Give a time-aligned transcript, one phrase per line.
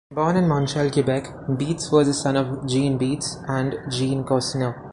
[0.09, 1.27] Born in Montreal, Quebec,
[1.59, 4.73] Beetz was the son of Jean Beetz and Jeanne Cousineau.